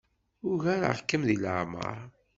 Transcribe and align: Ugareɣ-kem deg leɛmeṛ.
Ugareɣ-kem 0.49 1.23
deg 1.29 1.39
leɛmeṛ. 1.43 1.97